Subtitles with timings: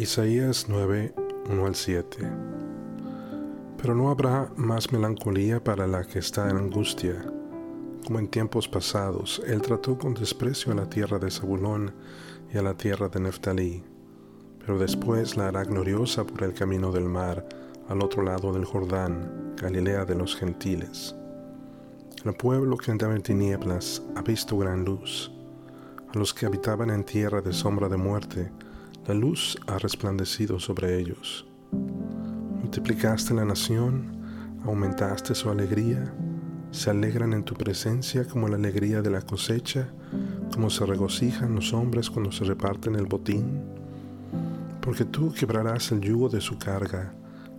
[0.00, 1.12] Isaías 9,
[1.50, 2.26] 1 al 7.
[3.76, 7.22] Pero no habrá más melancolía para la que está en angustia.
[8.06, 11.92] Como en tiempos pasados, él trató con desprecio a la tierra de Zabulón
[12.50, 13.84] y a la tierra de Neftalí,
[14.60, 17.46] pero después la hará gloriosa por el camino del mar,
[17.90, 21.14] al otro lado del Jordán, Galilea de los gentiles.
[22.24, 25.30] El pueblo que andaba en tinieblas ha visto gran luz.
[26.14, 28.50] A los que habitaban en tierra de sombra de muerte,
[29.06, 31.46] la luz ha resplandecido sobre ellos.
[32.60, 36.14] Multiplicaste la nación, aumentaste su alegría,
[36.70, 39.88] se alegran en tu presencia como la alegría de la cosecha,
[40.52, 43.64] como se regocijan los hombres cuando se reparten el botín.
[44.80, 47.14] Porque tú quebrarás el yugo de su carga,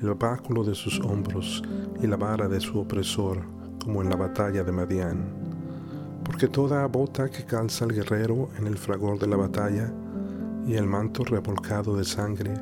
[0.00, 1.62] el báculo de sus hombros
[2.02, 3.42] y la vara de su opresor,
[3.82, 5.24] como en la batalla de Madián.
[6.24, 9.92] Porque toda bota que calza el guerrero en el fragor de la batalla,
[10.66, 12.52] y el manto revolcado de sangre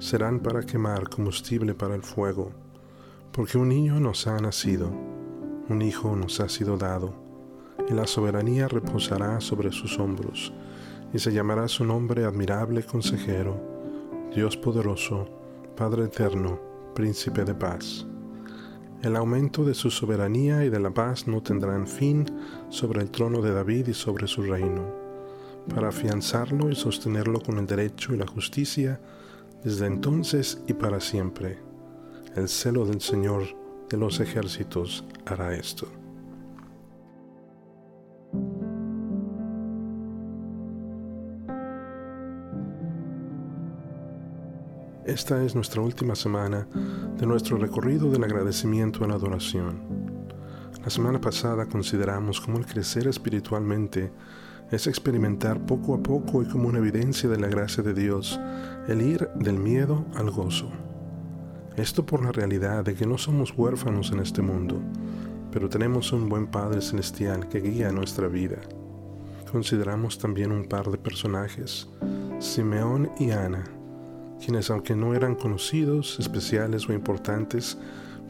[0.00, 2.50] serán para quemar combustible para el fuego,
[3.32, 4.90] porque un niño nos ha nacido,
[5.68, 7.14] un hijo nos ha sido dado,
[7.88, 10.52] y la soberanía reposará sobre sus hombros,
[11.12, 13.56] y se llamará su nombre admirable consejero,
[14.34, 15.28] Dios poderoso,
[15.76, 16.58] Padre eterno,
[16.94, 18.04] príncipe de paz.
[19.02, 22.26] El aumento de su soberanía y de la paz no tendrán fin
[22.68, 25.03] sobre el trono de David y sobre su reino
[25.68, 29.00] para afianzarlo y sostenerlo con el derecho y la justicia
[29.62, 31.58] desde entonces y para siempre.
[32.36, 33.44] El celo del Señor
[33.88, 35.88] de los ejércitos hará esto.
[45.06, 46.66] Esta es nuestra última semana
[47.18, 49.82] de nuestro recorrido del agradecimiento la adoración.
[50.82, 54.10] La semana pasada consideramos cómo el crecer espiritualmente
[54.70, 58.40] es experimentar poco a poco y como una evidencia de la gracia de Dios
[58.88, 60.70] el ir del miedo al gozo.
[61.76, 64.80] Esto por la realidad de que no somos huérfanos en este mundo,
[65.50, 68.58] pero tenemos un buen Padre Celestial que guía nuestra vida.
[69.50, 71.88] Consideramos también un par de personajes,
[72.38, 73.64] Simeón y Ana,
[74.44, 77.78] quienes aunque no eran conocidos, especiales o importantes,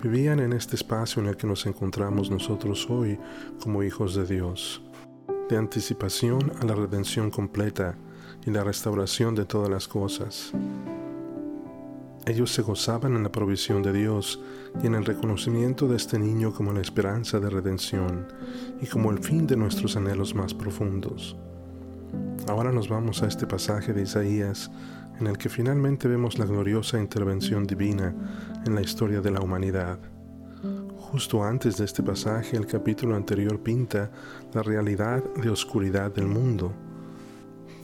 [0.03, 3.19] vivían en este espacio en el que nos encontramos nosotros hoy
[3.61, 4.84] como hijos de Dios
[5.49, 7.97] de anticipación a la redención completa
[8.47, 10.53] y la restauración de todas las cosas.
[12.27, 14.41] Ellos se gozaban en la provisión de Dios
[14.83, 18.27] y en el reconocimiento de este niño como la esperanza de redención
[18.81, 21.37] y como el fin de nuestros anhelos más profundos.
[22.49, 24.71] Ahora nos vamos a este pasaje de Isaías
[25.21, 28.15] en el que finalmente vemos la gloriosa intervención divina
[28.67, 29.99] en la historia de la humanidad.
[31.15, 34.11] Justo antes de este pasaje, el capítulo anterior pinta
[34.53, 36.73] la realidad de oscuridad del mundo.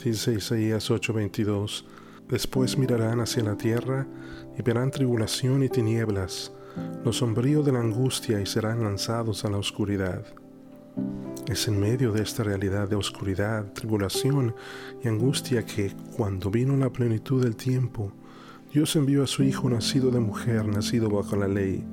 [0.02, 1.84] Dice Isaías 8:22,
[2.28, 4.04] Después mirarán hacia la tierra
[4.58, 6.50] y verán tribulación y tinieblas,
[7.04, 10.24] lo sombrío de la angustia y serán lanzados a la oscuridad.
[11.46, 14.56] Es en medio de esta realidad de oscuridad, tribulación
[15.04, 18.12] y angustia que, cuando vino la plenitud del tiempo,
[18.72, 21.84] Dios envió a su Hijo nacido de mujer, nacido bajo la ley,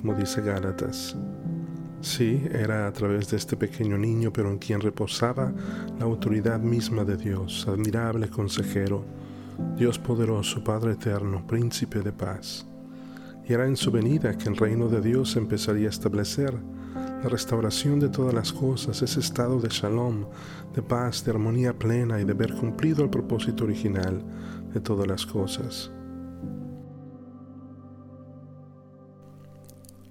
[0.00, 1.16] como dice Gálatas.
[2.00, 5.52] Sí, era a través de este pequeño niño, pero en quien reposaba
[5.98, 9.04] la autoridad misma de Dios, admirable consejero,
[9.76, 12.64] Dios poderoso, Padre eterno, príncipe de paz.
[13.48, 16.54] Y era en su venida que el reino de Dios empezaría a establecer
[16.94, 20.26] la restauración de todas las cosas, ese estado de shalom,
[20.74, 24.22] de paz, de armonía plena y de ver cumplido el propósito original
[24.72, 25.90] de todas las cosas.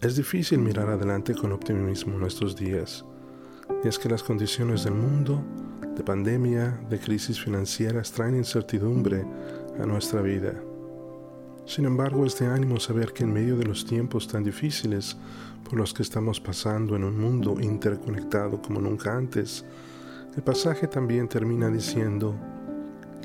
[0.08, 3.04] Es difícil mirar adelante con optimismo en estos días,
[3.84, 5.44] y es que las condiciones del mundo,
[5.98, 9.26] de pandemia, de crisis financieras, traen incertidumbre
[9.78, 10.54] a nuestra vida.
[11.66, 15.18] Sin embargo, es de ánimo saber que en medio de los tiempos tan difíciles
[15.66, 19.66] por los que estamos pasando en un mundo interconectado como nunca antes,
[20.38, 22.34] el pasaje también termina diciendo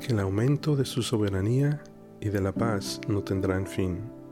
[0.05, 1.81] que el aumento de su soberanía
[2.19, 4.22] y de la paz no tendrán fin.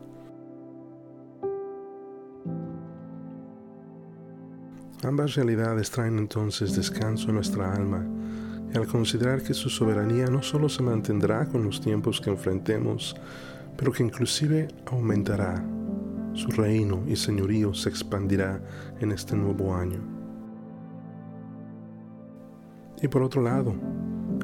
[5.03, 8.05] Ambas realidades traen entonces descanso a nuestra alma,
[8.71, 13.15] y al considerar que su soberanía no solo se mantendrá con los tiempos que enfrentemos,
[13.75, 15.65] pero que inclusive aumentará.
[16.33, 18.61] Su reino y señorío se expandirá
[18.99, 19.99] en este nuevo año.
[23.01, 23.73] Y por otro lado,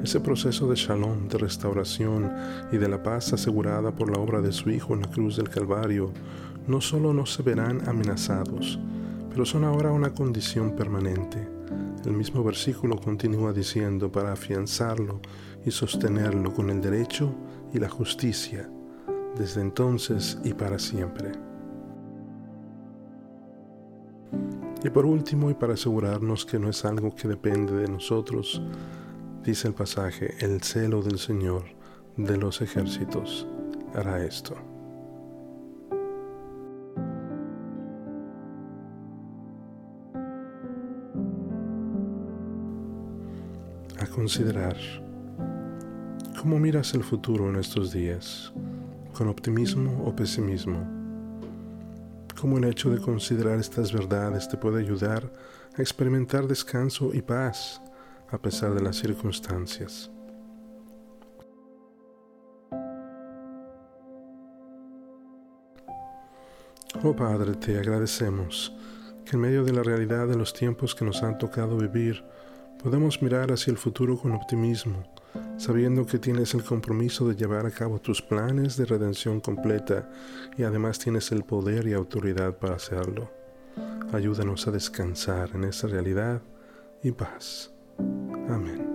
[0.02, 2.32] ese proceso de shalom, de restauración
[2.72, 5.48] y de la paz asegurada por la obra de su Hijo en la cruz del
[5.48, 6.12] Calvario,
[6.66, 8.80] no solo no se verán amenazados,
[9.38, 11.48] pero son ahora una condición permanente.
[12.04, 15.20] El mismo versículo continúa diciendo para afianzarlo
[15.64, 17.32] y sostenerlo con el derecho
[17.72, 18.68] y la justicia,
[19.36, 21.30] desde entonces y para siempre.
[24.82, 28.60] Y por último, y para asegurarnos que no es algo que depende de nosotros,
[29.44, 31.62] dice el pasaje, el celo del Señor
[32.16, 33.46] de los ejércitos
[33.94, 34.56] hará esto.
[44.18, 44.76] Considerar,
[46.40, 48.52] ¿cómo miras el futuro en estos días?
[49.12, 50.84] ¿Con optimismo o pesimismo?
[52.40, 55.32] cómo el hecho de considerar estas verdades te puede ayudar
[55.76, 57.80] a experimentar descanso y paz
[58.30, 60.10] a pesar de las circunstancias.
[67.04, 68.74] Oh Padre, te agradecemos
[69.24, 72.24] que en medio de la realidad de los tiempos que nos han tocado vivir,
[72.82, 75.04] podemos mirar hacia el futuro con optimismo
[75.58, 80.08] sabiendo que tienes el compromiso de llevar a cabo tus planes de redención completa
[80.56, 83.30] y además tienes el poder y autoridad para hacerlo.
[84.12, 86.40] Ayúdanos a descansar en esa realidad
[87.02, 87.72] y paz.
[88.48, 88.87] Amén.